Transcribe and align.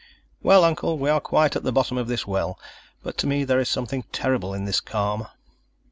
"Well, 0.41 0.63
Uncle, 0.63 0.97
we 0.97 1.11
are 1.11 1.19
quite 1.21 1.55
at 1.55 1.61
the 1.61 1.71
bottom 1.71 1.95
of 1.95 2.07
this 2.07 2.25
well 2.25 2.57
but 3.03 3.19
to 3.19 3.27
me 3.27 3.43
there 3.43 3.59
is 3.59 3.69
something 3.69 4.01
terrible 4.11 4.51
in 4.51 4.65
this 4.65 4.79
calm." 4.79 5.27